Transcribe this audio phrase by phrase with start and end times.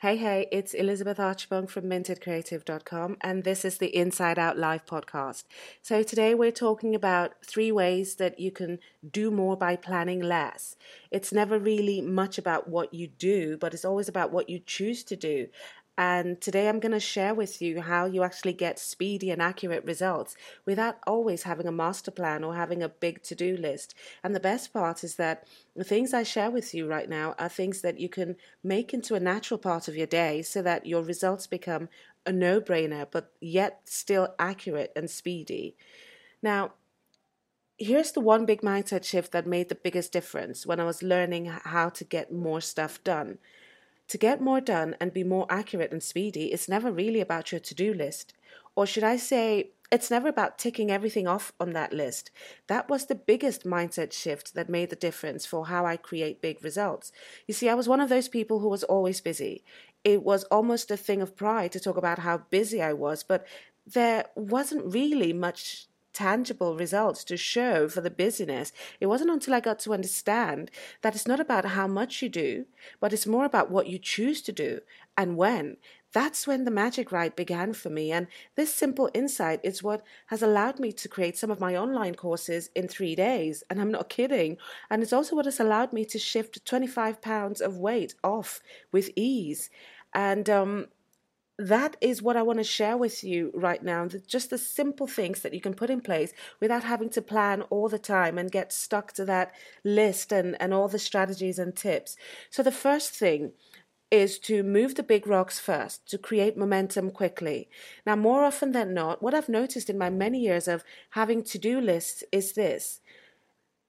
[0.00, 5.42] Hey, hey, it's Elizabeth Archibong from mintedcreative.com, and this is the Inside Out Live podcast.
[5.82, 8.78] So, today we're talking about three ways that you can
[9.10, 10.76] do more by planning less.
[11.10, 15.02] It's never really much about what you do, but it's always about what you choose
[15.02, 15.48] to do.
[15.98, 19.84] And today I'm going to share with you how you actually get speedy and accurate
[19.84, 23.96] results without always having a master plan or having a big to do list.
[24.22, 27.48] And the best part is that the things I share with you right now are
[27.48, 31.02] things that you can make into a natural part of your day so that your
[31.02, 31.88] results become
[32.24, 35.74] a no brainer, but yet still accurate and speedy.
[36.40, 36.74] Now,
[37.76, 41.46] here's the one big mindset shift that made the biggest difference when I was learning
[41.46, 43.38] how to get more stuff done.
[44.08, 47.60] To get more done and be more accurate and speedy, it's never really about your
[47.60, 48.32] to do list.
[48.74, 52.30] Or should I say, it's never about ticking everything off on that list.
[52.68, 56.62] That was the biggest mindset shift that made the difference for how I create big
[56.62, 57.10] results.
[57.46, 59.64] You see, I was one of those people who was always busy.
[60.04, 63.46] It was almost a thing of pride to talk about how busy I was, but
[63.86, 65.87] there wasn't really much
[66.18, 68.72] tangible results to show for the busyness.
[68.98, 70.68] It wasn't until I got to understand
[71.02, 72.66] that it's not about how much you do,
[72.98, 74.80] but it's more about what you choose to do
[75.16, 75.76] and when.
[76.12, 78.10] That's when the magic ride began for me.
[78.10, 82.16] And this simple insight is what has allowed me to create some of my online
[82.16, 83.62] courses in three days.
[83.70, 84.56] And I'm not kidding.
[84.90, 88.60] And it's also what has allowed me to shift 25 pounds of weight off
[88.90, 89.70] with ease.
[90.12, 90.88] And um,
[91.58, 94.06] that is what I want to share with you right now.
[94.06, 97.88] Just the simple things that you can put in place without having to plan all
[97.88, 102.16] the time and get stuck to that list and, and all the strategies and tips.
[102.48, 103.52] So, the first thing
[104.10, 107.68] is to move the big rocks first to create momentum quickly.
[108.06, 111.58] Now, more often than not, what I've noticed in my many years of having to
[111.58, 113.00] do lists is this.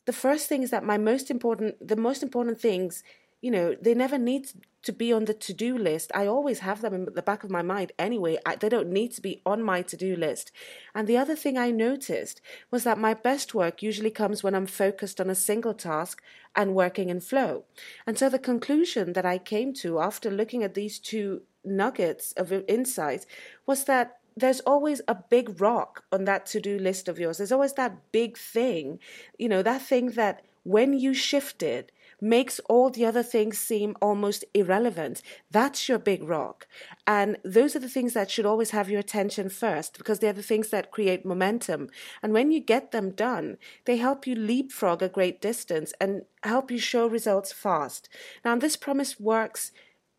[0.06, 3.04] The first thing is that my most important, the most important things
[3.42, 4.52] you know, they never need
[4.82, 6.12] to be on the to do list.
[6.16, 8.38] I always have them in the back of my mind anyway.
[8.45, 10.52] I, they don't need to be on my to do list.
[10.95, 12.42] And the other thing I noticed
[12.72, 16.22] was that my best work usually comes when I'm focused on a single task
[16.55, 17.66] and working in flow.
[18.08, 22.54] And so the conclusion that I came to after looking at these two nuggets of
[22.67, 23.26] insight
[23.66, 27.38] was that there's always a big rock on that to do list of yours.
[27.38, 28.99] There's always that big thing,
[29.38, 33.95] you know, that thing that when you shift it, makes all the other things seem
[34.02, 35.21] almost irrelevant.
[35.49, 36.67] That's your big rock.
[37.07, 40.43] And those are the things that should always have your attention first because they're the
[40.43, 41.89] things that create momentum.
[42.21, 46.71] And when you get them done, they help you leapfrog a great distance and help
[46.71, 48.09] you show results fast.
[48.43, 49.71] Now, this promise works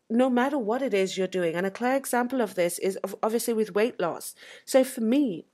[0.09, 1.55] no matter what it is you're doing.
[1.55, 4.35] And a clear example of this is obviously with weight loss.
[4.65, 5.45] So for me,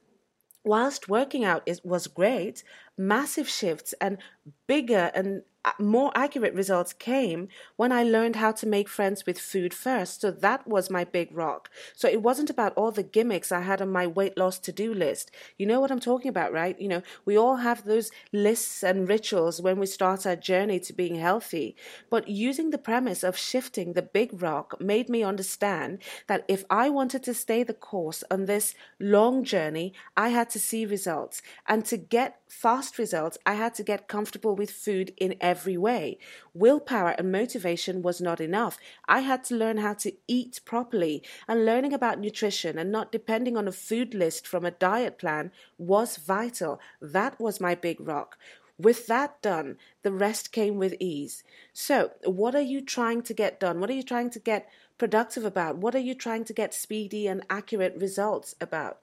[0.63, 2.63] whilst working out is, was great,
[2.97, 4.17] massive shifts and
[4.65, 9.37] bigger and Uh, more accurate results came when I learned how to make friends with
[9.37, 10.21] food first.
[10.21, 11.69] So that was my big rock.
[11.93, 14.93] So it wasn't about all the gimmicks I had on my weight loss to do
[14.93, 15.29] list.
[15.57, 16.79] You know what I'm talking about, right?
[16.79, 20.93] You know, we all have those lists and rituals when we start our journey to
[20.93, 21.75] being healthy.
[22.09, 26.89] But using the premise of shifting the big rock made me understand that if I
[26.89, 31.41] wanted to stay the course on this long journey, I had to see results.
[31.67, 36.19] And to get fast results, I had to get comfortable with food in every way.
[36.53, 38.77] Willpower and motivation was not enough.
[39.07, 43.57] I had to learn how to eat properly, and learning about nutrition and not depending
[43.57, 46.79] on a food list from a diet plan was vital.
[47.01, 48.37] That was my big rock.
[48.77, 51.43] With that done, the rest came with ease.
[51.73, 53.79] So, what are you trying to get done?
[53.79, 54.69] What are you trying to get
[54.99, 55.77] productive about?
[55.77, 58.99] What are you trying to get speedy and accurate results about?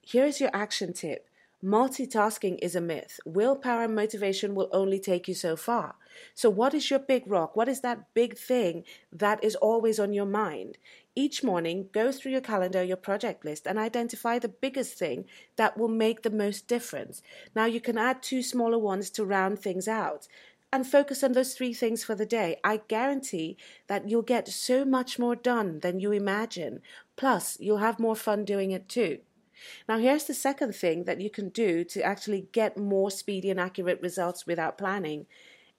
[0.00, 1.27] Here's your action tip
[1.64, 3.18] Multitasking is a myth.
[3.24, 5.96] Willpower and motivation will only take you so far.
[6.32, 7.56] So, what is your big rock?
[7.56, 10.78] What is that big thing that is always on your mind?
[11.16, 15.24] Each morning, go through your calendar, your project list, and identify the biggest thing
[15.56, 17.22] that will make the most difference.
[17.56, 20.28] Now, you can add two smaller ones to round things out
[20.72, 22.60] and focus on those three things for the day.
[22.62, 23.56] I guarantee
[23.88, 26.82] that you'll get so much more done than you imagine.
[27.16, 29.18] Plus, you'll have more fun doing it too.
[29.88, 33.60] Now, here's the second thing that you can do to actually get more speedy and
[33.60, 35.26] accurate results without planning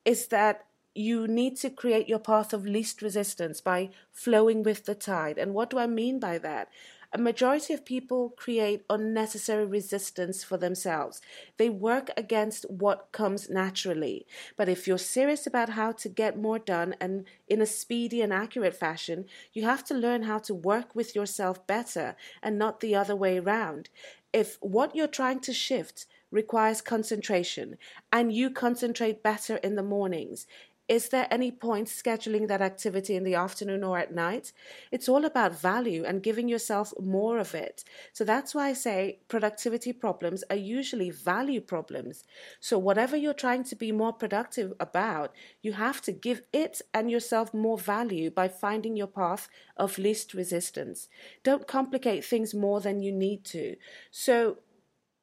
[0.05, 0.65] is that
[0.95, 5.37] you need to create your path of least resistance by flowing with the tide.
[5.37, 6.69] And what do I mean by that?
[7.11, 11.21] A majority of people create unnecessary resistance for themselves.
[11.57, 14.27] They work against what comes naturally.
[14.55, 18.31] But if you're serious about how to get more done and in a speedy and
[18.31, 22.95] accurate fashion, you have to learn how to work with yourself better and not the
[22.95, 23.89] other way around.
[24.31, 27.79] If what you're trying to shift requires concentration
[28.11, 30.45] and you concentrate better in the mornings,
[30.89, 34.51] is there any point scheduling that activity in the afternoon or at night?
[34.91, 37.83] It's all about value and giving yourself more of it.
[38.11, 42.23] So that's why I say productivity problems are usually value problems.
[42.59, 47.11] So, whatever you're trying to be more productive about, you have to give it and
[47.11, 49.47] yourself more value by finding your path
[49.77, 51.07] of least resistance.
[51.43, 53.75] Don't complicate things more than you need to.
[54.09, 54.57] So,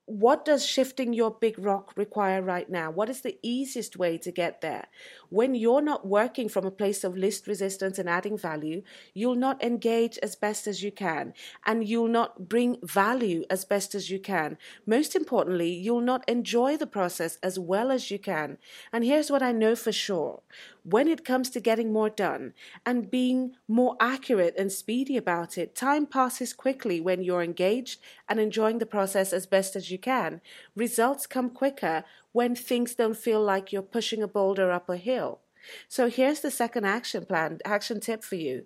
[0.06, 2.92] what does shifting your big rock require right now?
[2.92, 4.86] What is the easiest way to get there?
[5.30, 8.82] When you're not working from a place of least resistance and adding value,
[9.14, 11.34] you'll not engage as best as you can
[11.66, 14.58] and you'll not bring value as best as you can.
[14.86, 18.58] Most importantly, you'll not enjoy the process as well as you can.
[18.92, 20.42] And here's what I know for sure
[20.88, 22.54] when it comes to getting more done
[22.84, 28.40] and being more accurate and speedy about it, time passes quickly when you're engaged and
[28.40, 30.40] enjoying the process as best as you can.
[30.74, 35.40] Results come quicker when things don't feel like you're pushing a boulder up a hill.
[35.88, 38.64] So here's the second action plan, action tip for you.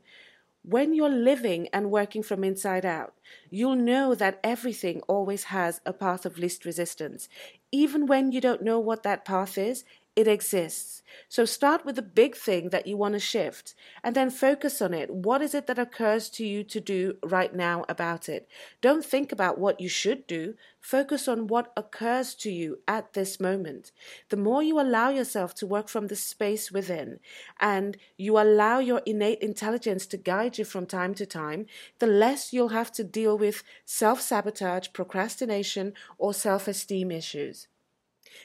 [0.63, 3.15] When you're living and working from inside out,
[3.49, 7.31] you'll know that everything always has a path of least resistance.
[7.73, 9.85] Even when you don't know what that path is,
[10.17, 11.03] it exists.
[11.29, 14.93] So start with the big thing that you want to shift and then focus on
[14.93, 15.11] it.
[15.11, 18.49] What is it that occurs to you to do right now about it?
[18.81, 20.55] Don't think about what you should do.
[20.81, 23.93] Focus on what occurs to you at this moment.
[24.29, 27.21] The more you allow yourself to work from the space within
[27.61, 31.67] and you allow your innate intelligence to guide you from time to time,
[31.99, 37.69] the less you'll have to deal with self sabotage, procrastination, or self esteem issues.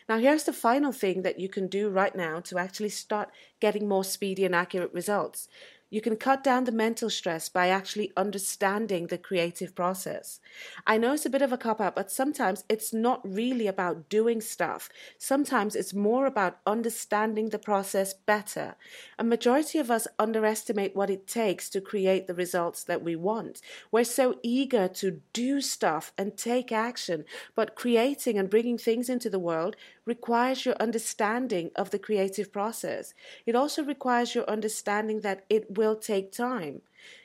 [0.10, 3.30] Now, here's the final thing that you can do right now to actually start
[3.60, 5.48] getting more speedy and accurate results.
[5.90, 10.40] You can cut down the mental stress by actually understanding the creative process.
[10.88, 14.10] I know it's a bit of a cop out, but sometimes it's not really about
[14.10, 14.90] doing stuff.
[15.18, 18.76] Sometimes it's more about understanding the process better.
[19.20, 23.62] A majority of us underestimate what it takes to create the results that we want.
[23.92, 29.30] We're so eager to do stuff and take action, but creating and bringing things into
[29.30, 33.14] the world requires your understanding of the creative process.
[33.46, 36.82] It also requires your understanding that it will take time.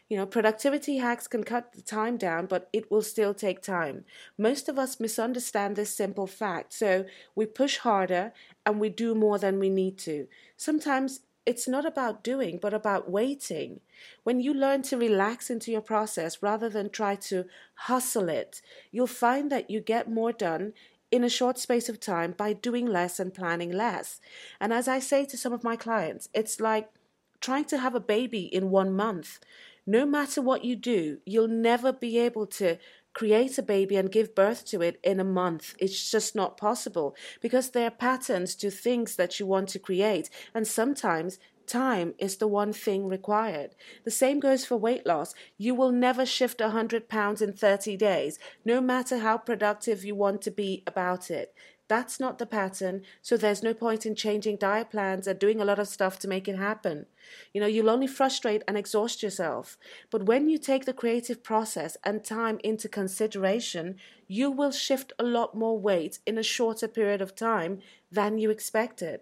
[0.08, 4.04] You know, productivity hacks can cut the time down, but it will still take time.
[4.36, 6.72] Most of us misunderstand this simple fact.
[6.72, 7.04] So
[7.36, 8.32] we push harder
[8.66, 10.26] and we do more than we need to.
[10.56, 13.80] Sometimes it's not about doing, but about waiting.
[14.24, 17.44] When you learn to relax into your process rather than try to
[17.74, 18.60] hustle it,
[18.90, 20.72] you'll find that you get more done
[21.10, 24.20] in a short space of time by doing less and planning less.
[24.60, 26.88] And as I say to some of my clients, it's like
[27.40, 29.40] trying to have a baby in one month.
[29.86, 32.78] No matter what you do, you'll never be able to
[33.12, 35.74] create a baby and give birth to it in a month.
[35.78, 40.30] It's just not possible because there are patterns to things that you want to create.
[40.54, 41.38] And sometimes
[41.70, 43.76] Time is the one thing required.
[44.02, 45.36] The same goes for weight loss.
[45.56, 50.42] You will never shift 100 pounds in 30 days, no matter how productive you want
[50.42, 51.54] to be about it.
[51.86, 55.64] That's not the pattern, so there's no point in changing diet plans and doing a
[55.64, 57.06] lot of stuff to make it happen.
[57.54, 59.78] You know, you'll only frustrate and exhaust yourself.
[60.10, 63.94] But when you take the creative process and time into consideration,
[64.26, 67.78] you will shift a lot more weight in a shorter period of time
[68.10, 69.20] than you expected.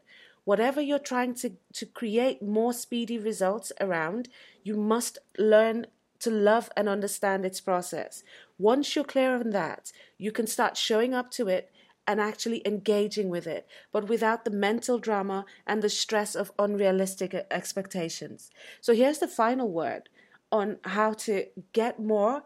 [0.48, 4.30] Whatever you're trying to, to create more speedy results around,
[4.62, 5.88] you must learn
[6.20, 8.22] to love and understand its process.
[8.56, 11.70] Once you're clear on that, you can start showing up to it
[12.06, 17.34] and actually engaging with it, but without the mental drama and the stress of unrealistic
[17.50, 18.50] expectations.
[18.80, 20.08] So here's the final word
[20.50, 21.44] on how to
[21.74, 22.44] get more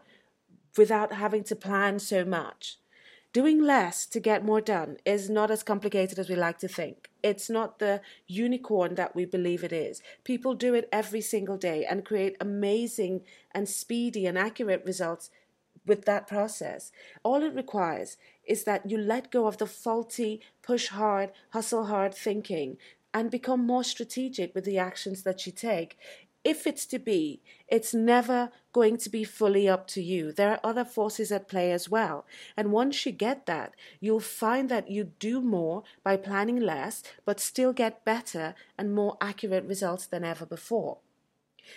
[0.77, 2.79] without having to plan so much.
[3.33, 7.09] Doing less to get more done is not as complicated as we like to think.
[7.23, 10.03] It's not the unicorn that we believe it is.
[10.23, 15.31] People do it every single day and create amazing and speedy and accurate results
[15.83, 16.91] with that process.
[17.23, 22.13] All it requires is that you let go of the faulty, push hard, hustle hard
[22.13, 22.77] thinking
[23.15, 25.97] and become more strategic with the actions that you take
[26.43, 30.31] if it's to be, it's never going to be fully up to you.
[30.31, 32.25] There are other forces at play as well.
[32.57, 37.39] And once you get that, you'll find that you do more by planning less, but
[37.39, 40.97] still get better and more accurate results than ever before.